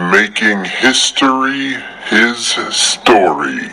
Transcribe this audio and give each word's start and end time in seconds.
Making 0.00 0.64
history 0.64 1.74
his 2.08 2.46
story, 2.76 3.68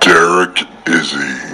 Derek 0.00 0.58
Izzy. 0.88 1.50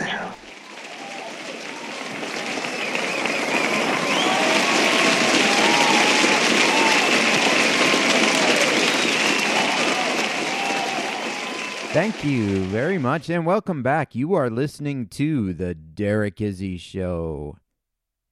Thank 11.93 12.25
you 12.25 12.61
very 12.65 12.99
much 12.99 13.31
and 13.31 13.47
welcome 13.47 13.83
back. 13.83 14.15
You 14.15 14.35
are 14.35 14.51
listening 14.51 15.07
to 15.09 15.55
The 15.55 15.75
Derek 15.75 16.41
Izzy 16.43 16.77
Show. 16.77 17.57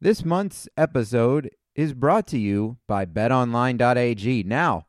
This 0.01 0.23
month's 0.23 0.69
episode 0.77 1.51
is 1.75 1.95
brought 1.95 2.27
to 2.27 2.39
you 2.39 2.77
by 2.87 3.07
betonline.ag. 3.07 4.43
Now, 4.43 4.85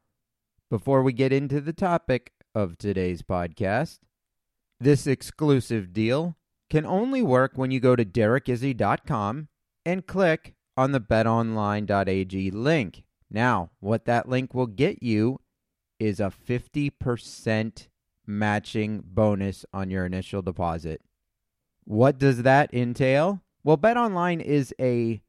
before 0.75 1.01
we 1.01 1.13
get 1.13 1.31
into 1.31 1.61
the 1.61 1.71
topic 1.71 2.33
of 2.53 2.77
today's 2.77 3.21
podcast, 3.21 3.99
this 4.77 5.07
exclusive 5.07 5.93
deal 5.93 6.35
can 6.69 6.85
only 6.85 7.21
work 7.21 7.53
when 7.55 7.71
you 7.71 7.79
go 7.79 7.95
to 7.95 8.03
derekizzy.com 8.03 9.47
and 9.85 10.05
click 10.05 10.53
on 10.75 10.91
the 10.91 10.99
betonline.ag 10.99 12.51
link. 12.51 13.05
Now, 13.31 13.71
what 13.79 14.03
that 14.03 14.27
link 14.27 14.53
will 14.53 14.67
get 14.67 15.01
you 15.01 15.39
is 15.97 16.19
a 16.19 16.29
50% 16.45 17.87
matching 18.27 19.01
bonus 19.01 19.65
on 19.71 19.89
your 19.89 20.05
initial 20.05 20.41
deposit. 20.41 20.99
What 21.85 22.17
does 22.17 22.43
that 22.43 22.73
entail? 22.73 23.41
Well, 23.63 23.77
BetOnline 23.77 24.41
is 24.41 24.73
a 24.77 25.21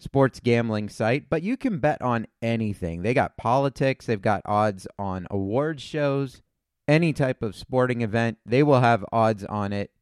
sports 0.00 0.40
gambling 0.40 0.88
site, 0.88 1.28
but 1.28 1.42
you 1.42 1.56
can 1.56 1.78
bet 1.78 2.00
on 2.02 2.26
anything. 2.42 3.02
They 3.02 3.14
got 3.14 3.36
politics, 3.36 4.06
they've 4.06 4.20
got 4.20 4.42
odds 4.44 4.86
on 4.98 5.26
award 5.30 5.80
shows, 5.80 6.42
any 6.88 7.12
type 7.12 7.42
of 7.42 7.54
sporting 7.54 8.00
event, 8.00 8.38
they 8.44 8.62
will 8.62 8.80
have 8.80 9.04
odds 9.12 9.44
on 9.44 9.72
it. 9.72 9.92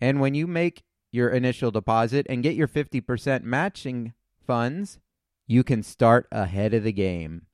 And 0.00 0.20
when 0.20 0.34
you 0.34 0.46
make 0.46 0.82
your 1.12 1.30
initial 1.30 1.70
deposit 1.70 2.26
and 2.28 2.42
get 2.42 2.56
your 2.56 2.68
50% 2.68 3.42
matching 3.42 4.12
funds, 4.46 4.98
you 5.46 5.62
can 5.62 5.82
start 5.82 6.26
ahead 6.32 6.74
of 6.74 6.82
the 6.82 6.92
game. 6.92 7.46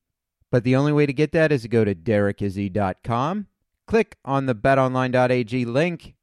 But 0.51 0.65
the 0.65 0.75
only 0.75 0.93
way 0.93 1.07
to 1.07 1.13
get 1.13 1.33
that 1.33 1.53
is 1.53 1.63
to 1.63 1.69
go 1.69 1.85
to 1.85 1.95
derekizzy.com, 1.95 3.47
click 3.87 4.17
on 4.25 4.47
the 4.47 4.55
betonline.ag 4.55 5.65
link 5.65 6.15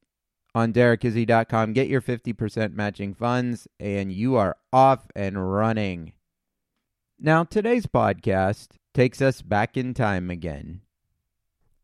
on 0.56 0.74
derekizzy.com, 0.74 1.74
get 1.74 1.88
your 1.88 2.02
50% 2.02 2.74
matching 2.74 3.14
funds, 3.14 3.68
and 3.80 4.12
you 4.12 4.36
are 4.36 4.58
off 4.74 5.08
and 5.16 5.52
running. 5.52 6.14
Now, 7.20 7.44
today's 7.44 7.86
podcast 7.86 8.70
takes 8.94 9.22
us 9.22 9.42
back 9.42 9.78
in 9.78 9.94
time 9.94 10.30
again. 10.30 10.82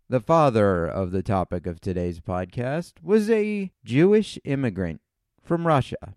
The 0.10 0.20
father 0.20 0.86
of 0.86 1.12
the 1.12 1.24
topic 1.24 1.66
of 1.66 1.82
today's 1.82 2.20
podcast 2.20 2.94
was 3.02 3.30
a 3.30 3.72
Jewish 3.84 4.38
immigrant 4.44 5.02
from 5.44 5.66
Russia. 5.66 6.16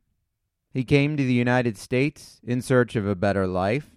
He 0.72 0.84
came 0.84 1.16
to 1.16 1.24
the 1.24 1.32
United 1.32 1.78
States 1.78 2.40
in 2.44 2.60
search 2.60 2.96
of 2.96 3.06
a 3.06 3.14
better 3.14 3.46
life. 3.46 3.90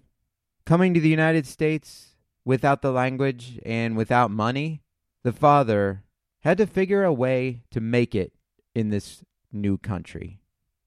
Coming 0.65 0.93
to 0.93 0.99
the 1.01 1.09
United 1.09 1.45
States 1.45 2.15
without 2.45 2.81
the 2.81 2.91
language 2.91 3.59
and 3.65 3.97
without 3.97 4.31
money, 4.31 4.83
the 5.23 5.33
father 5.33 6.03
had 6.41 6.57
to 6.59 6.65
figure 6.65 7.03
a 7.03 7.11
way 7.11 7.63
to 7.71 7.81
make 7.81 8.15
it 8.15 8.31
in 8.79 8.89
this 8.89 9.23
new 9.51 9.77
country. 9.77 10.39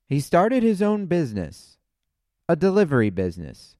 He 0.09 0.21
started 0.21 0.63
his 0.63 0.83
own 0.83 1.07
business, 1.07 1.79
a 2.49 2.57
delivery 2.57 3.11
business. 3.11 3.77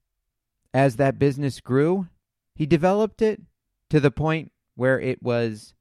As 0.73 0.95
that 0.95 1.19
business 1.19 1.59
grew, 1.59 2.07
he 2.55 2.65
developed 2.65 3.21
it 3.21 3.41
to 3.89 3.99
the 3.99 4.11
point 4.11 4.51
where 4.75 4.99
it 4.99 5.21
was 5.21 5.73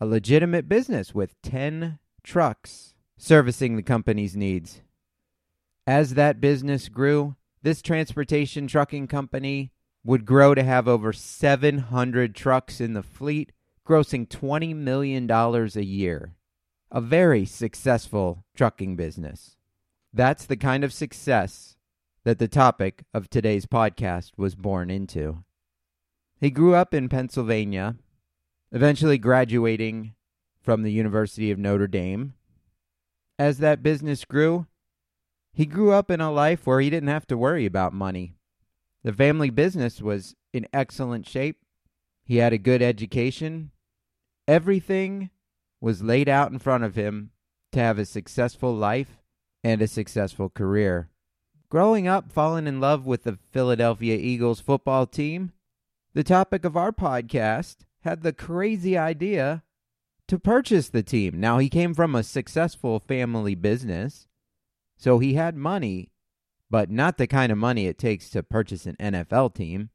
a 0.00 0.06
legitimate 0.06 0.68
business 0.68 1.14
with 1.14 1.40
10 1.42 1.98
trucks 2.24 2.94
servicing 3.16 3.76
the 3.76 3.82
company's 3.82 4.36
needs. 4.36 4.82
As 5.86 6.14
that 6.14 6.40
business 6.40 6.88
grew, 6.88 7.36
this 7.62 7.82
transportation 7.82 8.66
trucking 8.66 9.06
company 9.06 9.70
would 10.04 10.24
grow 10.24 10.54
to 10.54 10.62
have 10.62 10.88
over 10.88 11.12
700 11.12 12.34
trucks 12.34 12.80
in 12.80 12.94
the 12.94 13.02
fleet, 13.02 13.52
grossing 13.86 14.26
$20 14.26 14.74
million 14.74 15.30
a 15.30 15.80
year. 15.80 16.34
A 16.94 17.00
very 17.00 17.46
successful 17.46 18.44
trucking 18.54 18.96
business. 18.96 19.56
That's 20.12 20.44
the 20.44 20.58
kind 20.58 20.84
of 20.84 20.92
success 20.92 21.78
that 22.24 22.38
the 22.38 22.48
topic 22.48 23.04
of 23.14 23.30
today's 23.30 23.64
podcast 23.64 24.32
was 24.36 24.54
born 24.54 24.90
into. 24.90 25.42
He 26.38 26.50
grew 26.50 26.74
up 26.74 26.92
in 26.92 27.08
Pennsylvania, 27.08 27.96
eventually 28.72 29.16
graduating 29.16 30.12
from 30.60 30.82
the 30.82 30.92
University 30.92 31.50
of 31.50 31.58
Notre 31.58 31.86
Dame. 31.86 32.34
As 33.38 33.56
that 33.56 33.82
business 33.82 34.26
grew, 34.26 34.66
he 35.50 35.64
grew 35.64 35.92
up 35.92 36.10
in 36.10 36.20
a 36.20 36.30
life 36.30 36.66
where 36.66 36.80
he 36.80 36.90
didn't 36.90 37.08
have 37.08 37.26
to 37.28 37.38
worry 37.38 37.64
about 37.64 37.94
money. 37.94 38.34
The 39.02 39.14
family 39.14 39.48
business 39.48 40.02
was 40.02 40.34
in 40.52 40.66
excellent 40.74 41.26
shape. 41.26 41.56
He 42.22 42.36
had 42.36 42.52
a 42.52 42.58
good 42.58 42.82
education. 42.82 43.70
Everything 44.46 45.30
was 45.82 46.00
laid 46.00 46.28
out 46.28 46.52
in 46.52 46.60
front 46.60 46.84
of 46.84 46.94
him 46.94 47.30
to 47.72 47.80
have 47.80 47.98
a 47.98 48.06
successful 48.06 48.72
life 48.72 49.18
and 49.64 49.82
a 49.82 49.88
successful 49.88 50.48
career. 50.48 51.08
Growing 51.68 52.06
up, 52.06 52.30
falling 52.30 52.68
in 52.68 52.80
love 52.80 53.04
with 53.04 53.24
the 53.24 53.36
Philadelphia 53.50 54.16
Eagles 54.16 54.60
football 54.60 55.06
team, 55.06 55.50
the 56.14 56.22
topic 56.22 56.64
of 56.64 56.76
our 56.76 56.92
podcast 56.92 57.78
had 58.02 58.22
the 58.22 58.32
crazy 58.32 58.96
idea 58.96 59.64
to 60.28 60.38
purchase 60.38 60.88
the 60.88 61.02
team. 61.02 61.40
Now, 61.40 61.58
he 61.58 61.68
came 61.68 61.94
from 61.94 62.14
a 62.14 62.22
successful 62.22 63.00
family 63.00 63.56
business, 63.56 64.28
so 64.96 65.18
he 65.18 65.34
had 65.34 65.56
money, 65.56 66.12
but 66.70 66.90
not 66.90 67.18
the 67.18 67.26
kind 67.26 67.50
of 67.50 67.58
money 67.58 67.86
it 67.86 67.98
takes 67.98 68.30
to 68.30 68.44
purchase 68.44 68.86
an 68.86 68.96
NFL 69.00 69.54
team. 69.54 69.90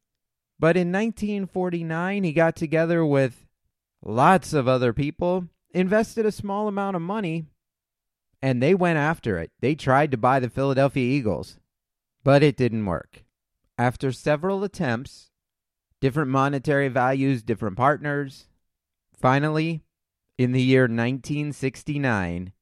But 0.59 0.75
in 0.75 0.91
1949, 0.91 2.23
he 2.25 2.33
got 2.33 2.57
together 2.57 3.05
with 3.05 3.45
lots 4.03 4.51
of 4.51 4.67
other 4.67 4.91
people, 4.91 5.47
invested 5.77 6.25
a 6.25 6.31
small 6.31 6.67
amount 6.67 6.95
of 6.95 7.01
money, 7.01 7.45
and 8.41 8.61
they 8.61 8.73
went 8.73 8.97
after 8.97 9.37
it. 9.37 9.51
They 9.59 9.75
tried 9.75 10.11
to 10.11 10.17
buy 10.17 10.39
the 10.39 10.49
Philadelphia 10.49 11.03
Eagles, 11.03 11.59
but 12.23 12.41
it 12.41 12.57
didn't 12.57 12.85
work. 12.85 13.23
After 13.77 14.11
several 14.11 14.63
attempts, 14.63 15.29
different 16.01 16.31
monetary 16.31 16.87
values, 16.87 17.43
different 17.43 17.77
partners, 17.77 18.47
finally, 19.15 19.83
in 20.37 20.51
the 20.51 20.61
year 20.61 20.83
1969, 20.83 22.53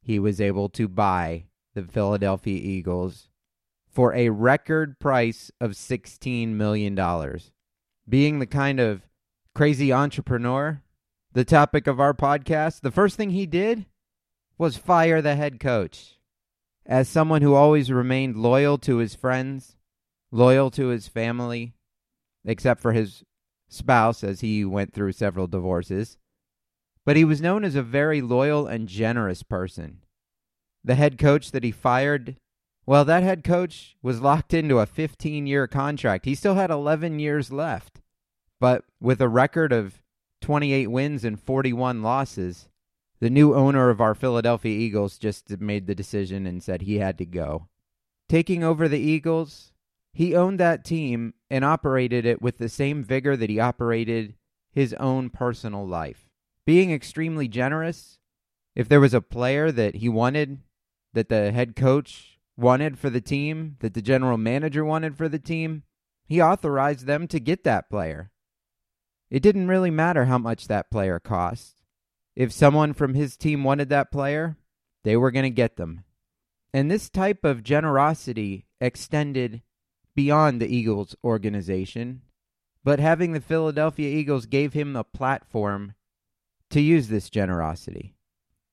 he 0.00 0.18
was 0.18 0.40
able 0.40 0.68
to 0.70 0.88
buy 0.88 1.44
the 1.74 1.82
Philadelphia 1.82 2.60
Eagles 2.62 3.28
for 3.90 4.14
a 4.14 4.30
record 4.30 4.98
price 4.98 5.50
of 5.60 5.72
$16 5.72 6.48
million. 6.48 6.98
Being 8.08 8.38
the 8.38 8.46
kind 8.46 8.80
of 8.80 9.02
crazy 9.54 9.92
entrepreneur, 9.92 10.82
the 11.34 11.44
topic 11.44 11.88
of 11.88 11.98
our 12.00 12.14
podcast, 12.14 12.80
the 12.80 12.92
first 12.92 13.16
thing 13.16 13.30
he 13.30 13.44
did 13.44 13.86
was 14.56 14.76
fire 14.76 15.20
the 15.20 15.34
head 15.34 15.58
coach. 15.58 16.14
As 16.86 17.08
someone 17.08 17.42
who 17.42 17.54
always 17.54 17.90
remained 17.90 18.36
loyal 18.36 18.78
to 18.78 18.98
his 18.98 19.16
friends, 19.16 19.76
loyal 20.30 20.70
to 20.70 20.88
his 20.88 21.08
family, 21.08 21.74
except 22.44 22.80
for 22.80 22.92
his 22.92 23.24
spouse 23.68 24.22
as 24.22 24.40
he 24.40 24.64
went 24.64 24.92
through 24.92 25.12
several 25.12 25.48
divorces, 25.48 26.18
but 27.04 27.16
he 27.16 27.24
was 27.24 27.42
known 27.42 27.64
as 27.64 27.74
a 27.74 27.82
very 27.82 28.20
loyal 28.20 28.68
and 28.68 28.88
generous 28.88 29.42
person. 29.42 29.98
The 30.84 30.94
head 30.94 31.18
coach 31.18 31.50
that 31.50 31.64
he 31.64 31.72
fired, 31.72 32.36
well, 32.86 33.04
that 33.06 33.24
head 33.24 33.42
coach 33.42 33.96
was 34.02 34.20
locked 34.20 34.54
into 34.54 34.78
a 34.78 34.86
15 34.86 35.48
year 35.48 35.66
contract. 35.66 36.26
He 36.26 36.36
still 36.36 36.54
had 36.54 36.70
11 36.70 37.18
years 37.18 37.50
left. 37.50 38.00
But 38.60 38.84
with 39.00 39.20
a 39.20 39.28
record 39.28 39.72
of 39.72 40.03
28 40.40 40.88
wins 40.88 41.24
and 41.24 41.40
41 41.40 42.02
losses, 42.02 42.68
the 43.20 43.30
new 43.30 43.54
owner 43.54 43.90
of 43.90 44.00
our 44.00 44.14
Philadelphia 44.14 44.76
Eagles 44.76 45.18
just 45.18 45.50
made 45.60 45.86
the 45.86 45.94
decision 45.94 46.46
and 46.46 46.62
said 46.62 46.82
he 46.82 46.98
had 46.98 47.16
to 47.18 47.24
go. 47.24 47.68
Taking 48.28 48.62
over 48.62 48.88
the 48.88 48.98
Eagles 48.98 49.72
He 50.14 50.34
owned 50.34 50.60
that 50.60 50.84
team 50.84 51.34
and 51.50 51.64
operated 51.64 52.24
it 52.24 52.40
with 52.40 52.58
the 52.58 52.68
same 52.68 53.02
vigor 53.02 53.36
that 53.36 53.50
he 53.50 53.58
operated 53.58 54.34
his 54.72 54.94
own 54.94 55.28
personal 55.28 55.86
life. 55.86 56.28
Being 56.64 56.92
extremely 56.92 57.48
generous, 57.48 58.18
if 58.76 58.88
there 58.88 59.00
was 59.00 59.12
a 59.12 59.20
player 59.20 59.72
that 59.72 59.96
he 59.96 60.08
wanted, 60.08 60.60
that 61.12 61.28
the 61.28 61.50
head 61.52 61.74
coach 61.74 62.38
wanted 62.56 62.98
for 62.98 63.10
the 63.10 63.20
team, 63.20 63.76
that 63.80 63.94
the 63.94 64.02
general 64.02 64.38
manager 64.38 64.84
wanted 64.84 65.16
for 65.16 65.28
the 65.28 65.38
team, 65.38 65.82
he 66.26 66.40
authorized 66.40 67.06
them 67.06 67.26
to 67.28 67.40
get 67.40 67.64
that 67.64 67.90
player. 67.90 68.30
It 69.30 69.42
didn't 69.42 69.68
really 69.68 69.90
matter 69.90 70.26
how 70.26 70.38
much 70.38 70.68
that 70.68 70.90
player 70.90 71.18
cost. 71.18 71.82
If 72.36 72.52
someone 72.52 72.92
from 72.92 73.14
his 73.14 73.36
team 73.36 73.64
wanted 73.64 73.88
that 73.88 74.10
player, 74.10 74.56
they 75.04 75.16
were 75.16 75.30
going 75.30 75.44
to 75.44 75.50
get 75.50 75.76
them. 75.76 76.04
And 76.72 76.90
this 76.90 77.08
type 77.08 77.44
of 77.44 77.62
generosity 77.62 78.66
extended 78.80 79.62
beyond 80.14 80.60
the 80.60 80.66
Eagles 80.66 81.14
organization, 81.22 82.22
but 82.82 83.00
having 83.00 83.32
the 83.32 83.40
Philadelphia 83.40 84.08
Eagles 84.08 84.46
gave 84.46 84.72
him 84.72 84.96
a 84.96 85.04
platform 85.04 85.94
to 86.70 86.80
use 86.80 87.08
this 87.08 87.30
generosity. 87.30 88.16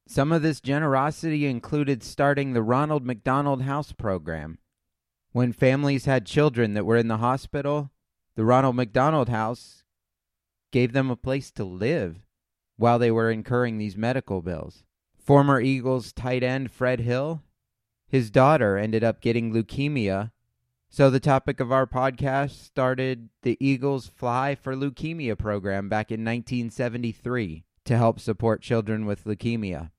Some 0.07 0.31
of 0.31 0.41
this 0.41 0.59
generosity 0.59 1.45
included 1.45 2.03
starting 2.03 2.53
the 2.53 2.63
Ronald 2.63 3.05
McDonald 3.05 3.61
House 3.61 3.91
program. 3.91 4.57
When 5.31 5.53
families 5.53 6.05
had 6.05 6.25
children 6.25 6.73
that 6.73 6.85
were 6.85 6.97
in 6.97 7.07
the 7.07 7.17
hospital, 7.17 7.91
the 8.35 8.43
Ronald 8.43 8.75
McDonald 8.75 9.29
House 9.29 9.80
gave 10.71 10.93
them 10.93 11.09
a 11.09 11.15
place 11.15 11.51
to 11.51 11.63
live 11.63 12.21
while 12.77 12.97
they 12.97 13.11
were 13.11 13.29
incurring 13.29 13.77
these 13.77 13.95
medical 13.95 14.41
bills. 14.41 14.83
Former 15.17 15.61
Eagles 15.61 16.11
tight 16.11 16.43
end 16.43 16.71
Fred 16.71 17.01
Hill, 17.01 17.43
his 18.07 18.31
daughter 18.31 18.77
ended 18.77 19.03
up 19.03 19.21
getting 19.21 19.53
leukemia. 19.53 20.31
So 20.89 21.09
the 21.09 21.19
topic 21.19 21.59
of 21.59 21.71
our 21.71 21.87
podcast 21.87 22.63
started 22.63 23.29
the 23.43 23.55
Eagles 23.59 24.07
Fly 24.07 24.55
for 24.55 24.75
Leukemia 24.75 25.37
program 25.37 25.87
back 25.87 26.11
in 26.11 26.25
1973 26.25 27.63
to 27.85 27.97
help 27.97 28.19
support 28.19 28.61
children 28.61 29.05
with 29.05 29.23
leukemia. 29.23 29.91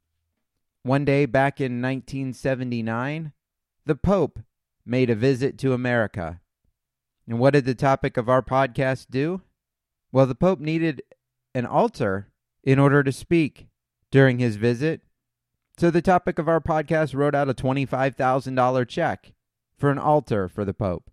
One 0.83 1.05
day 1.05 1.27
back 1.27 1.61
in 1.61 1.81
1979, 1.81 3.33
the 3.87 3.95
Pope 3.95 4.41
made 4.85 5.09
a 5.09 5.15
visit 5.15 5.57
to 5.59 5.73
America. 5.73 6.41
And 7.27 7.39
what 7.39 7.53
did 7.53 7.65
the 7.65 7.75
topic 7.75 8.17
of 8.17 8.29
our 8.29 8.43
podcast 8.43 9.07
do? 9.11 9.43
Well, 10.13 10.27
the 10.27 10.35
Pope 10.35 10.61
needed 10.61 11.03
an 11.55 11.67
altar 11.67 12.29
in 12.63 12.79
order 12.79 13.03
to 13.03 13.11
speak 13.11 13.69
during 14.11 14.39
his 14.39 14.57
visit. 14.57 15.01
So 15.79 15.91
the 15.91 16.03
topic 16.03 16.39
of 16.39 16.49
our 16.49 16.61
podcast 16.61 17.15
wrote 17.15 17.35
out 17.35 17.49
a 17.49 17.55
$25,000 17.55 18.87
check 18.89 19.33
for 19.77 19.91
an 19.91 19.99
altar 19.99 20.49
for 20.49 20.65
the 20.65 20.75
Pope. 20.75 21.11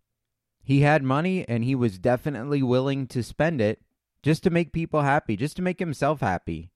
He 0.61 0.81
had 0.81 1.01
money 1.01 1.47
and 1.47 1.63
he 1.63 1.73
was 1.73 1.97
definitely 1.97 2.61
willing 2.61 3.07
to 3.07 3.23
spend 3.23 3.61
it 3.61 3.81
just 4.21 4.43
to 4.43 4.49
make 4.49 4.73
people 4.73 5.01
happy, 5.01 5.37
just 5.37 5.55
to 5.55 5.61
make 5.61 5.79
himself 5.79 6.19
happy. 6.19 6.69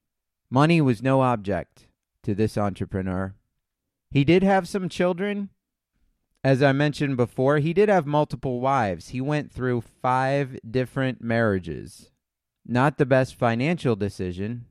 Money 0.49 0.79
was 0.79 1.03
no 1.03 1.21
object 1.21 1.87
to 2.23 2.33
this 2.33 2.57
entrepreneur. 2.57 3.35
He 4.09 4.23
did 4.23 4.43
have 4.43 4.67
some 4.67 4.87
children. 4.87 5.49
As 6.43 6.63
I 6.63 6.71
mentioned 6.71 7.17
before, 7.17 7.57
he 7.57 7.73
did 7.73 7.89
have 7.89 8.05
multiple 8.05 8.61
wives. 8.61 9.09
He 9.09 9.21
went 9.21 9.51
through 9.51 9.81
five 9.81 10.57
different 10.69 11.21
marriages. 11.21 12.11
Not 12.65 12.97
the 12.97 13.05
best 13.05 13.35
financial 13.35 13.95
decision, 13.95 14.65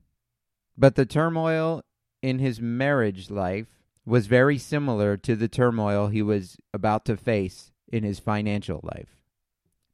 but 0.78 0.94
the 0.94 1.04
turmoil 1.04 1.82
in 2.22 2.38
his 2.38 2.60
marriage 2.60 3.30
life 3.30 3.66
was 4.06 4.26
very 4.26 4.58
similar 4.58 5.16
to 5.18 5.36
the 5.36 5.48
turmoil 5.48 6.08
he 6.08 6.22
was 6.22 6.56
about 6.72 7.04
to 7.04 7.16
face 7.16 7.70
in 7.88 8.02
his 8.02 8.18
financial 8.18 8.80
life. 8.82 9.20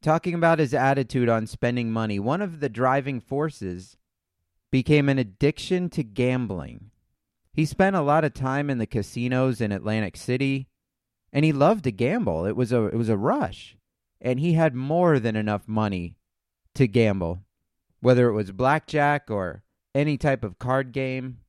Talking 0.01 0.33
about 0.33 0.59
his 0.59 0.73
attitude 0.73 1.27
on 1.27 1.45
spending 1.45 1.91
money, 1.91 2.19
one 2.19 2.41
of 2.41 2.61
the 2.61 2.69
driving 2.69 3.19
forces 3.19 3.97
became 4.71 5.09
an 5.09 5.19
addiction 5.19 5.89
to 5.89 6.03
gambling. 6.03 6.91
He 7.53 7.65
spent 7.65 7.97
a 7.97 8.01
lot 8.01 8.23
of 8.23 8.33
time 8.33 8.69
in 8.69 8.77
the 8.77 8.85
casinos 8.85 9.59
in 9.59 9.73
Atlantic 9.73 10.15
City, 10.15 10.69
and 11.33 11.43
he 11.43 11.51
loved 11.51 11.83
to 11.83 11.91
gamble. 11.91 12.45
It 12.45 12.55
was 12.55 12.71
a 12.71 12.85
it 12.85 12.95
was 12.95 13.09
a 13.09 13.17
rush, 13.17 13.75
and 14.21 14.39
he 14.39 14.53
had 14.53 14.73
more 14.73 15.19
than 15.19 15.35
enough 15.35 15.67
money 15.67 16.15
to 16.75 16.87
gamble 16.87 17.43
whether 18.01 18.29
it 18.29 18.33
was 18.33 18.51
blackjack 18.51 19.29
or 19.29 19.63
any 19.93 20.17
type 20.17 20.43
of 20.43 20.59
card 20.59 20.91
game. 20.91 21.39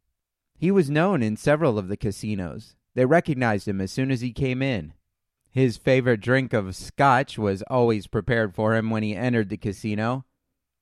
He 0.59 0.71
was 0.71 0.91
known 0.91 1.23
in 1.23 1.37
several 1.37 1.79
of 1.79 1.89
the 1.89 1.97
casinos. 1.97 2.77
They 2.95 3.05
recognized 3.05 3.69
him 3.69 3.81
as 3.81 3.93
soon 3.93 4.11
as 4.11 4.21
he 4.21 4.33
came 4.33 4.63
in. 4.63 4.95
His 5.51 5.77
favorite 5.77 6.21
drink 6.21 6.53
of 6.53 6.77
scotch 6.77 7.39
was 7.39 7.63
always 7.63 8.07
prepared 8.07 8.55
for 8.55 8.75
him 8.75 8.91
when 8.91 9.03
he 9.03 9.17
entered 9.17 9.49
the 9.49 9.57
casino. 9.57 10.25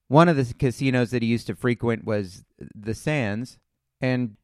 One 0.09 0.29
of 0.29 0.37
the 0.37 0.53
casinos 0.55 1.11
that 1.11 1.23
he 1.23 1.29
used 1.29 1.47
to 1.47 1.55
frequent 1.55 2.05
was 2.05 2.45
the 2.75 2.95
Sands, 2.95 3.59
and 4.01 4.37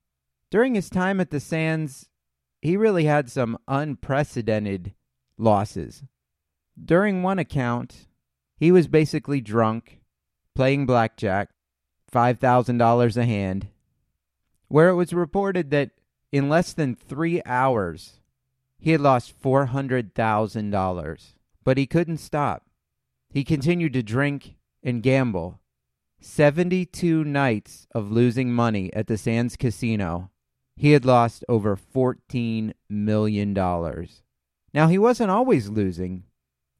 during 0.51 0.75
his 0.75 0.91
time 0.91 1.21
at 1.21 1.31
the 1.31 1.41
Sands, 1.41 2.09
he 2.63 2.77
really 2.77 3.05
had 3.05 3.31
some 3.31 3.59
unprecedented 3.67 4.95
losses. 5.37 6.05
During 6.83 7.23
one 7.23 7.39
account, 7.39 8.07
he 8.57 8.73
was 8.73 8.89
basically 8.89 9.41
drunk 9.41 10.01
playing 10.55 10.87
blackjack, 10.87 11.51
$5,000 12.13 13.17
a 13.17 13.25
hand, 13.25 13.69
where 14.69 14.89
it 14.89 14.95
was 14.95 15.13
reported 15.13 15.71
that 15.71 15.91
in 16.33 16.49
less 16.49 16.73
than 16.73 16.95
three 16.95 17.43
hours, 17.45 18.21
he 18.79 18.91
had 18.91 19.01
lost 19.01 19.41
$400,000. 19.41 21.35
But 21.65 21.79
he 21.79 21.87
couldn't 21.87 22.19
stop. 22.19 22.67
He 23.31 23.43
continued 23.43 23.95
to 23.95 24.03
drink 24.03 24.57
and 24.83 25.03
gamble. 25.03 25.61
72 26.21 27.25
nights 27.25 27.87
of 27.95 28.13
losing 28.13 28.53
money 28.53 28.93
at 28.93 29.07
the 29.07 29.17
Sands 29.17 29.57
Casino. 29.57 30.31
He 30.77 30.93
had 30.93 31.05
lost 31.05 31.45
over 31.49 31.77
$14 31.77 32.73
million. 32.89 33.55
Now, 33.55 34.89
he 34.89 34.99
wasn't 34.99 35.31
always 35.31 35.69
losing. 35.69 36.25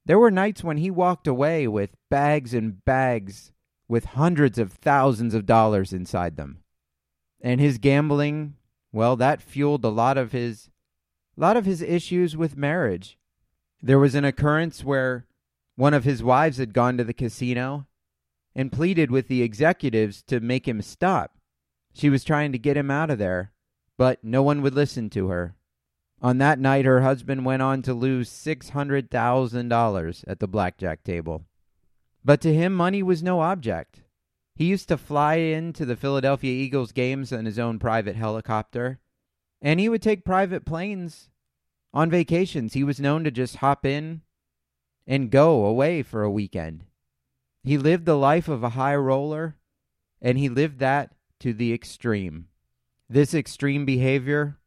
There 0.05 0.19
were 0.19 0.31
nights 0.31 0.63
when 0.63 0.77
he 0.77 0.91
walked 0.91 1.27
away 1.27 1.67
with 1.67 1.97
bags 2.11 2.53
and 2.53 2.85
bags 2.85 3.53
with 3.89 4.05
hundreds 4.07 4.59
of 4.59 4.73
thousands 4.73 5.35
of 5.35 5.47
dollars 5.47 5.93
inside 5.93 6.37
them. 6.37 6.59
And 7.41 7.61
his 7.61 7.79
gambling, 7.79 8.55
well, 8.93 9.17
that 9.17 9.43
fueled 9.43 9.85
a 9.85 9.89
lot 9.89 10.17
of 10.17 10.33
his 10.33 10.71
a 11.37 11.41
lot 11.41 11.57
of 11.57 11.65
his 11.65 11.83
issues 11.83 12.37
with 12.37 12.57
marriage. 12.57 13.19
There 13.83 13.99
was 13.99 14.15
an 14.15 14.25
occurrence 14.25 14.85
where 14.85 15.27
one 15.77 15.93
of 15.93 16.05
his 16.05 16.23
wives 16.23 16.59
had 16.59 16.73
gone 16.73 16.97
to 16.97 17.05
the 17.05 17.13
casino 17.13 17.87
and 18.55 18.71
pleaded 18.71 19.11
with 19.11 19.27
the 19.27 19.43
executives 19.43 20.23
to 20.23 20.39
make 20.39 20.69
him 20.69 20.81
stop. 20.81 21.37
She 21.93 22.09
was 22.09 22.23
trying 22.25 22.53
to 22.53 22.59
get 22.59 22.77
him 22.77 22.91
out 22.91 23.11
of 23.11 23.19
there, 23.19 23.53
but 23.99 24.23
no 24.23 24.43
one 24.43 24.63
would 24.63 24.75
listen 24.75 25.11
to 25.11 25.29
her. 25.29 25.57
On 26.23 26.39
that 26.39 26.59
night, 26.59 26.85
her 26.85 27.03
husband 27.03 27.45
went 27.45 27.63
on 27.63 27.83
to 27.83 27.93
lose 27.93 28.31
$600,000 28.31 30.25
at 30.27 30.41
the 30.41 30.49
blackjack 30.49 31.05
table. 31.05 31.45
But 32.25 32.41
to 32.41 32.55
him, 32.55 32.75
money 32.75 33.03
was 33.03 33.23
no 33.23 33.41
object. 33.41 34.03
He 34.55 34.67
used 34.67 34.89
to 34.89 34.97
fly 34.97 35.35
into 35.35 35.85
the 35.85 35.97
Philadelphia 35.97 36.53
Eagles 36.53 36.93
games 36.93 37.33
in 37.33 37.45
his 37.45 37.59
own 37.59 37.79
private 37.79 38.17
helicopter, 38.17 39.01
and 39.61 39.79
he 39.79 39.89
would 39.89 40.03
take 40.03 40.25
private 40.25 40.65
planes 40.65 41.29
on 41.93 42.11
vacations. 42.11 42.73
He 42.73 42.85
was 42.85 43.01
known 43.01 43.25
to 43.25 43.31
just 43.31 43.57
hop 43.57 43.85
in 43.85 44.23
and 45.07 45.31
go 45.31 45.67
away 45.67 46.03
for 46.03 46.23
a 46.23 46.31
weekend. 46.31 46.85
He 47.63 47.77
lived 47.77 48.07
the 48.07 48.17
life 48.17 48.49
of 48.49 48.63
a 48.63 48.71
high 48.71 48.97
roller, 48.97 49.57
and 50.23 50.39
he 50.39 50.49
lived 50.49 50.79
that 50.79 51.15
to 51.41 51.53
the 51.53 51.73
extreme. 51.73 52.49
This 53.09 53.35
extreme 53.35 53.85
behavior, 53.85 54.59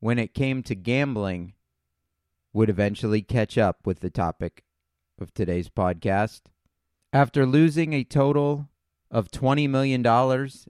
when 0.00 0.18
it 0.18 0.34
came 0.34 0.62
to 0.64 0.74
gambling, 0.74 1.54
would 2.52 2.68
eventually 2.68 3.22
catch 3.22 3.56
up 3.56 3.86
with 3.86 4.00
the 4.00 4.10
topic 4.10 4.64
of 5.20 5.32
today's 5.32 5.68
podcast. 5.68 6.42
After 7.12 7.46
losing 7.46 7.94
a 7.94 8.04
total 8.04 8.68
of 9.10 9.30
$20 9.30 9.68
million 9.68 10.04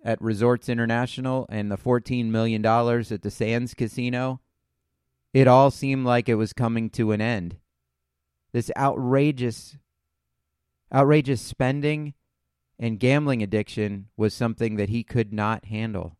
at 0.04 0.23
Resorts 0.23 0.68
International 0.68 1.47
and 1.49 1.71
the 1.71 1.76
$14 1.76 2.26
million 2.26 2.64
at 2.64 3.23
the 3.23 3.30
Sands 3.30 3.75
Casino, 3.75 4.40
it 5.35 5.49
all 5.49 5.73
seemed 5.73 6.07
like 6.07 6.28
it 6.28 6.37
was 6.37 6.52
coming 6.52 6.90
to 6.90 7.11
an 7.11 7.21
end. 7.21 7.57
This 8.52 8.71
outrageous, 8.76 9.76
outrageous 10.95 11.42
spending 11.42 12.14
and 12.78 13.00
gambling 13.00 13.42
addiction 13.42 14.07
was 14.16 14.33
something 14.33 14.76
that 14.76 14.90
he 14.90 15.02
could 15.02 15.33
not 15.33 15.64
handle. 15.64 16.16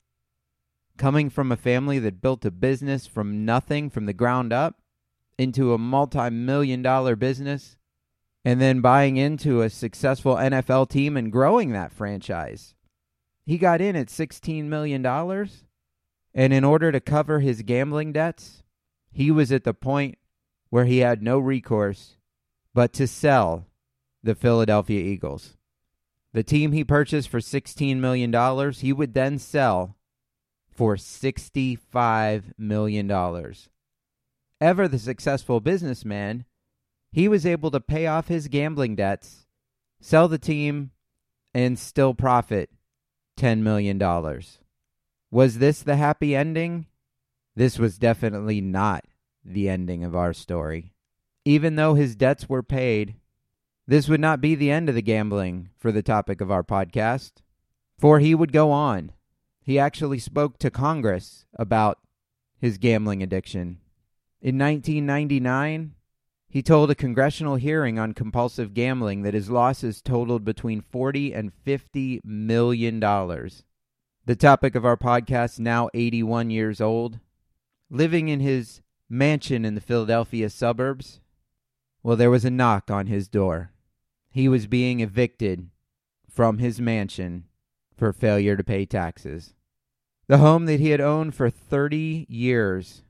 Coming 0.97 1.31
from 1.31 1.53
a 1.53 1.57
family 1.57 2.01
that 2.01 2.21
built 2.21 2.45
a 2.45 2.51
business 2.51 3.07
from 3.07 3.45
nothing, 3.45 3.89
from 3.89 4.07
the 4.07 4.13
ground 4.13 4.53
up, 4.53 4.81
into 5.39 5.73
a 5.73 5.79
multi 5.79 6.29
million 6.31 6.83
dollar 6.83 7.15
business, 7.15 7.77
and 8.49 8.63
then 8.63 8.81
buying 8.81 9.19
into 9.19 9.61
a 9.61 9.69
successful 9.69 10.37
NFL 10.37 10.89
team 10.89 11.19
and 11.19 11.31
growing 11.31 11.73
that 11.73 11.93
franchise. 11.93 12.75
He 13.45 13.59
got 13.59 13.83
in 13.83 13.95
at 13.95 14.07
$16 14.07 14.65
million, 14.65 15.05
and 15.05 16.53
in 16.55 16.65
order 16.65 16.91
to 16.91 16.99
cover 16.99 17.41
his 17.41 17.61
gambling 17.61 18.15
debts, 18.15 18.63
he 19.13 19.31
was 19.31 19.53
at 19.53 19.65
the 19.65 19.75
point 19.75 20.17
where 20.71 20.87
he 20.87 21.01
had 21.01 21.23
no 21.23 21.39
recourse 21.39 22.17
but 22.73 22.95
to 22.95 23.07
sell 23.07 23.67
the 24.23 24.35
Philadelphia 24.35 25.03
Eagles. 25.03 25.59
The 26.33 26.43
team 26.43 26.73
he 26.73 26.85
purchased 26.85 27.29
for 27.29 27.41
$16 27.41 27.99
million, 27.99 28.73
he 28.73 28.95
would 28.95 29.13
then 29.13 29.39
sell 29.39 29.99
for 30.71 30.97
$65 30.97 32.45
million. 32.57 33.55
Ever 34.59 34.89
the 34.89 34.99
successful 34.99 35.61
businessman, 35.61 36.47
he 37.11 37.29
was 37.29 37.47
able 37.47 37.71
to 37.71 37.81
pay 37.81 38.07
off 38.07 38.29
his 38.29 38.49
gambling 38.49 38.97
debts, 38.97 39.47
sell 40.01 40.29
the 40.29 40.39
team, 40.39 40.91
and 41.55 41.79
still 41.79 42.15
profit 42.15 42.71
$10 43.39 43.61
million. 43.61 43.99
Was 45.31 45.59
this 45.59 45.83
the 45.83 45.97
happy 45.97 46.35
ending? 46.35 46.87
This 47.55 47.79
was 47.79 47.99
definitely 47.99 48.61
not 48.61 49.05
the 49.45 49.69
ending 49.69 50.05
of 50.05 50.15
our 50.15 50.33
story. 50.33 50.93
Even 51.45 51.77
though 51.77 51.95
his 51.95 52.17
debts 52.17 52.49
were 52.49 52.63
paid, 52.63 53.17
this 53.87 54.09
would 54.09 54.21
not 54.21 54.41
be 54.41 54.55
the 54.55 54.71
end 54.71 54.89
of 54.89 54.95
the 54.95 55.03
gambling 55.03 55.71
for 55.79 55.91
the 55.91 56.03
topic 56.03 56.41
of 56.41 56.51
our 56.51 56.63
podcast, 56.63 57.33
for 57.99 58.19
he 58.19 58.35
would 58.35 58.53
go 58.53 58.71
on. 58.71 59.13
He 59.63 59.79
actually 59.79 60.19
spoke 60.19 60.59
to 60.59 60.71
Congress 60.71 61.47
about 61.55 61.99
his 62.59 62.79
gambling 62.79 63.23
addiction. 63.23 63.79
In 64.41 64.59
1999, 64.59 65.95
he 66.49 66.63
told 66.63 66.91
a 66.91 66.95
congressional 66.95 67.57
hearing 67.57 67.99
on 67.99 68.15
compulsive 68.15 68.73
gambling 68.73 69.23
that 69.23 69.35
his 69.35 69.51
losses 69.51 70.01
totaled 70.01 70.45
between 70.45 70.81
40 70.81 71.35
and 71.35 71.53
50 71.53 72.21
million 72.25 72.99
dollars. 72.99 73.65
The 74.25 74.37
topic 74.37 74.75
of 74.75 74.85
our 74.85 74.97
podcast, 74.97 75.59
now 75.59 75.89
81 75.95 76.51
years 76.51 76.81
old, 76.81 77.21
living 77.91 78.29
in 78.29 78.41
his 78.41 78.81
mansion 79.09 79.65
in 79.65 79.75
the 79.75 79.81
Philadelphia 79.81 80.51
suburbs. 80.51 81.21
Well, 82.03 82.17
there 82.17 82.31
was 82.31 82.45
a 82.45 82.51
knock 82.51 82.91
on 82.91 83.07
his 83.07 83.29
door. 83.29 83.73
He 84.31 84.49
was 84.49 84.67
being 84.67 85.01
evicted 85.01 85.69
from 86.29 86.59
his 86.59 86.81
mansion 86.81 87.45
for 87.97 88.13
failure 88.13 88.57
to 88.57 88.65
pay 88.65 88.87
taxes. 88.87 89.55
The 90.29 90.39
home 90.39 90.67
that 90.67 90.81
he 90.81 90.91
had 90.91 91.01
owned 91.01 91.35
for 91.35 91.51
30 91.51 92.27
years, 92.29 93.03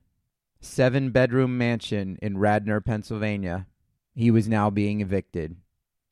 seven 0.60 1.10
bedroom 1.10 1.56
mansion 1.56 2.18
in 2.20 2.38
Radnor, 2.38 2.80
Pennsylvania, 2.80 3.66
he 4.14 4.30
was 4.30 4.48
now 4.48 4.70
being 4.70 5.00
evicted. 5.00 5.56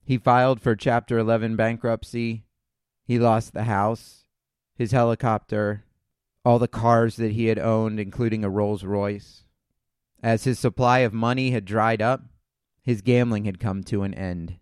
He 0.05 0.19
filed 0.19 0.61
for 0.61 0.77
Chapter 0.77 1.19
11 1.19 1.57
bankruptcy. 1.57 2.45
He 3.05 3.19
lost 3.19 3.53
the 3.53 3.65
house, 3.65 4.25
his 4.75 4.93
helicopter, 4.93 5.85
all 6.45 6.59
the 6.61 6.69
cars 6.69 7.17
that 7.17 7.33
he 7.33 7.47
had 7.47 7.59
owned, 7.59 7.99
including 7.99 8.45
a 8.45 8.51
Rolls 8.51 8.85
Royce. 8.85 9.45
As 10.23 10.45
his 10.45 10.59
supply 10.59 11.01
of 11.01 11.13
money 11.13 11.51
had 11.51 11.65
dried 11.65 12.01
up, 12.01 12.23
his 12.83 13.03
gambling 13.03 13.47
had 13.47 13.59
come 13.59 13.83
to 13.85 14.05
an 14.05 14.15
end. 14.15 14.59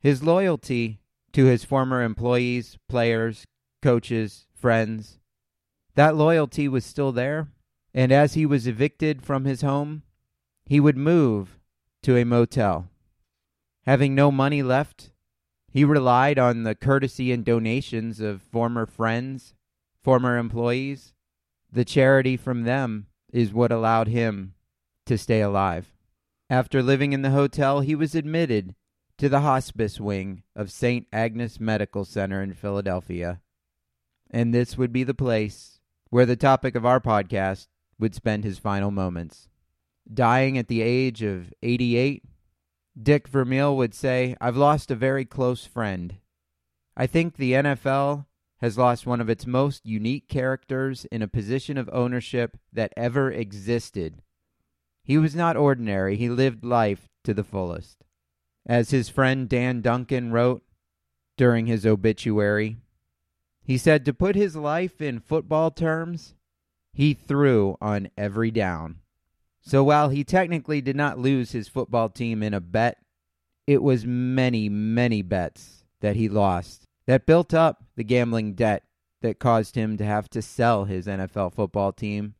His 0.00 0.22
loyalty 0.22 1.00
to 1.32 1.44
his 1.44 1.64
former 1.64 2.02
employees, 2.02 2.78
players, 2.88 3.44
coaches, 3.82 4.46
friends, 4.54 5.18
that 5.94 6.16
loyalty 6.16 6.66
was 6.68 6.86
still 6.86 7.12
there. 7.12 7.48
And 7.94 8.10
as 8.10 8.34
he 8.34 8.46
was 8.46 8.66
evicted 8.66 9.22
from 9.22 9.44
his 9.44 9.62
home, 9.62 10.02
he 10.64 10.80
would 10.80 10.96
move 10.96 11.58
to 12.02 12.16
a 12.16 12.24
motel. 12.24 12.88
Having 13.86 14.14
no 14.14 14.30
money 14.30 14.62
left, 14.62 15.10
he 15.70 15.84
relied 15.84 16.38
on 16.38 16.62
the 16.62 16.74
courtesy 16.74 17.32
and 17.32 17.44
donations 17.44 18.20
of 18.20 18.42
former 18.42 18.86
friends, 18.86 19.54
former 20.02 20.38
employees. 20.38 21.14
The 21.70 21.84
charity 21.84 22.36
from 22.36 22.62
them 22.62 23.06
is 23.32 23.52
what 23.52 23.72
allowed 23.72 24.08
him 24.08 24.54
to 25.06 25.18
stay 25.18 25.40
alive. 25.40 25.92
After 26.50 26.82
living 26.82 27.12
in 27.12 27.22
the 27.22 27.30
hotel, 27.30 27.80
he 27.80 27.94
was 27.94 28.14
admitted 28.14 28.74
to 29.18 29.28
the 29.28 29.40
hospice 29.40 29.98
wing 29.98 30.42
of 30.54 30.70
St. 30.70 31.06
Agnes 31.12 31.58
Medical 31.58 32.04
Center 32.04 32.42
in 32.42 32.52
Philadelphia. 32.52 33.40
And 34.30 34.52
this 34.52 34.76
would 34.76 34.92
be 34.92 35.04
the 35.04 35.14
place 35.14 35.80
where 36.10 36.26
the 36.26 36.36
topic 36.36 36.74
of 36.74 36.84
our 36.84 37.00
podcast 37.00 37.68
would 38.02 38.14
spend 38.14 38.42
his 38.44 38.58
final 38.58 38.90
moments. 38.90 39.48
Dying 40.12 40.58
at 40.58 40.66
the 40.66 40.82
age 40.82 41.22
of 41.22 41.54
88, 41.62 42.24
Dick 43.00 43.28
Vermeil 43.28 43.76
would 43.76 43.94
say, 43.94 44.36
I've 44.40 44.56
lost 44.56 44.90
a 44.90 44.96
very 44.96 45.24
close 45.24 45.64
friend. 45.64 46.16
I 46.96 47.06
think 47.06 47.36
the 47.36 47.52
NFL 47.52 48.26
has 48.60 48.76
lost 48.76 49.06
one 49.06 49.20
of 49.20 49.30
its 49.30 49.46
most 49.46 49.86
unique 49.86 50.28
characters 50.28 51.06
in 51.12 51.22
a 51.22 51.28
position 51.28 51.78
of 51.78 51.88
ownership 51.92 52.58
that 52.72 52.92
ever 52.96 53.30
existed. 53.30 54.20
He 55.04 55.16
was 55.16 55.36
not 55.36 55.56
ordinary, 55.56 56.16
he 56.16 56.28
lived 56.28 56.64
life 56.64 57.08
to 57.22 57.32
the 57.32 57.44
fullest. 57.44 58.04
As 58.66 58.90
his 58.90 59.08
friend 59.08 59.48
Dan 59.48 59.80
Duncan 59.80 60.32
wrote 60.32 60.62
during 61.36 61.66
his 61.66 61.86
obituary, 61.86 62.78
he 63.62 63.78
said 63.78 64.04
to 64.04 64.12
put 64.12 64.34
his 64.34 64.56
life 64.56 65.00
in 65.00 65.20
football 65.20 65.70
terms, 65.70 66.34
he 66.92 67.14
threw 67.14 67.76
on 67.80 68.10
every 68.16 68.50
down. 68.50 68.96
So 69.60 69.84
while 69.84 70.08
he 70.08 70.24
technically 70.24 70.80
did 70.80 70.96
not 70.96 71.18
lose 71.18 71.52
his 71.52 71.68
football 71.68 72.08
team 72.08 72.42
in 72.42 72.52
a 72.52 72.60
bet, 72.60 72.98
it 73.66 73.82
was 73.82 74.04
many, 74.04 74.68
many 74.68 75.22
bets 75.22 75.84
that 76.00 76.16
he 76.16 76.28
lost 76.28 76.86
that 77.06 77.26
built 77.26 77.54
up 77.54 77.84
the 77.96 78.04
gambling 78.04 78.54
debt 78.54 78.84
that 79.22 79.38
caused 79.38 79.76
him 79.76 79.96
to 79.96 80.04
have 80.04 80.28
to 80.30 80.42
sell 80.42 80.84
his 80.84 81.06
NFL 81.06 81.54
football 81.54 81.92
team. 81.92 82.34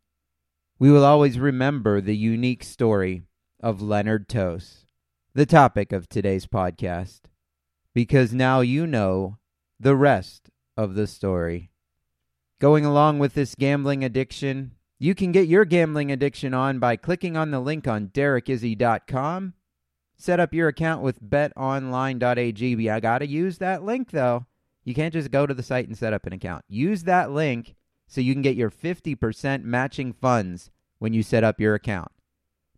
We 0.78 0.90
will 0.90 1.04
always 1.04 1.38
remember 1.38 2.00
the 2.00 2.16
unique 2.16 2.64
story 2.64 3.22
of 3.60 3.80
Leonard 3.80 4.28
Tose, 4.28 4.84
the 5.32 5.46
topic 5.46 5.92
of 5.92 6.08
today's 6.08 6.46
podcast, 6.46 7.20
because 7.94 8.32
now 8.32 8.60
you 8.60 8.86
know 8.86 9.38
the 9.78 9.94
rest 9.94 10.50
of 10.76 10.94
the 10.94 11.06
story. 11.06 11.71
Going 12.62 12.84
along 12.84 13.18
with 13.18 13.34
this 13.34 13.56
gambling 13.56 14.04
addiction, 14.04 14.76
you 15.00 15.16
can 15.16 15.32
get 15.32 15.48
your 15.48 15.64
gambling 15.64 16.12
addiction 16.12 16.54
on 16.54 16.78
by 16.78 16.94
clicking 16.94 17.36
on 17.36 17.50
the 17.50 17.58
link 17.58 17.88
on 17.88 18.06
derekizzy.com. 18.10 19.54
Set 20.16 20.38
up 20.38 20.54
your 20.54 20.68
account 20.68 21.02
with 21.02 21.20
betonline.ag. 21.20 22.88
I 22.88 23.00
got 23.00 23.18
to 23.18 23.26
use 23.26 23.58
that 23.58 23.82
link 23.82 24.12
though. 24.12 24.46
You 24.84 24.94
can't 24.94 25.12
just 25.12 25.32
go 25.32 25.44
to 25.44 25.52
the 25.52 25.64
site 25.64 25.88
and 25.88 25.98
set 25.98 26.12
up 26.12 26.24
an 26.24 26.32
account. 26.32 26.64
Use 26.68 27.02
that 27.02 27.32
link 27.32 27.74
so 28.06 28.20
you 28.20 28.32
can 28.32 28.42
get 28.42 28.54
your 28.54 28.70
50% 28.70 29.64
matching 29.64 30.12
funds 30.12 30.70
when 31.00 31.12
you 31.12 31.24
set 31.24 31.42
up 31.42 31.58
your 31.58 31.74
account. 31.74 32.12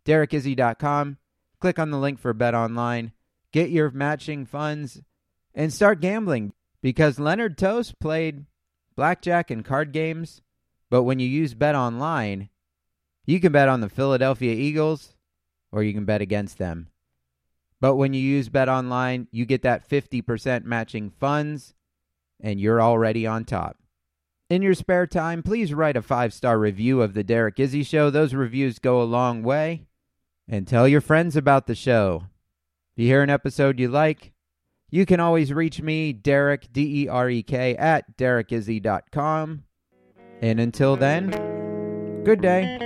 derekizzy.com. 0.03 1.17
Click 1.59 1.77
on 1.77 1.91
the 1.91 1.99
link 1.99 2.17
for 2.17 2.33
BetOnline. 2.33 3.11
Get 3.51 3.69
your 3.69 3.91
matching 3.91 4.47
funds 4.47 5.03
and 5.53 5.71
start 5.71 6.01
gambling 6.01 6.53
because 6.81 7.19
Leonard 7.19 7.55
Tose 7.55 7.93
played 8.01 8.45
blackjack 8.95 9.51
and 9.51 9.63
card 9.63 9.91
games, 9.91 10.41
but 10.89 11.03
when 11.03 11.19
you 11.19 11.27
use 11.27 11.53
Bet 11.53 11.75
Online, 11.75 12.49
you 13.25 13.39
can 13.39 13.51
bet 13.51 13.69
on 13.69 13.81
the 13.81 13.89
Philadelphia 13.89 14.53
Eagles 14.53 15.15
or 15.71 15.83
you 15.83 15.93
can 15.93 16.05
bet 16.05 16.21
against 16.21 16.57
them. 16.57 16.87
But 17.81 17.95
when 17.95 18.13
you 18.13 18.21
use 18.21 18.49
Bet 18.49 18.69
Online, 18.69 19.27
you 19.31 19.45
get 19.45 19.61
that 19.63 19.87
50% 19.87 20.63
matching 20.63 21.09
funds 21.09 21.73
and 22.39 22.59
you're 22.59 22.81
already 22.81 23.27
on 23.27 23.45
top. 23.45 23.77
In 24.49 24.61
your 24.61 24.75
spare 24.75 25.07
time, 25.07 25.41
please 25.41 25.73
write 25.73 25.97
a 25.97 26.01
five 26.01 26.33
star 26.33 26.59
review 26.59 27.01
of 27.01 27.13
The 27.13 27.23
Derek 27.23 27.59
Izzy 27.59 27.83
Show. 27.83 28.09
Those 28.09 28.33
reviews 28.33 28.79
go 28.79 29.01
a 29.01 29.03
long 29.03 29.41
way. 29.43 29.87
And 30.47 30.67
tell 30.67 30.87
your 30.87 31.01
friends 31.01 31.35
about 31.35 31.65
the 31.65 31.73
show. 31.73 32.25
If 32.95 33.01
you 33.01 33.07
hear 33.07 33.23
an 33.23 33.31
episode 33.31 33.79
you 33.79 33.87
like, 33.87 34.31
you 34.95 35.05
can 35.05 35.19
always 35.19 35.51
reach 35.51 35.81
me, 35.81 36.13
Derek, 36.13 36.71
D 36.71 37.03
E 37.03 37.07
R 37.09 37.29
E 37.29 37.43
K, 37.43 37.75
at 37.75 38.17
derekizzy.com. 38.17 39.63
And 40.41 40.59
until 40.59 40.95
then, 40.95 42.23
good 42.23 42.41
day. 42.41 42.77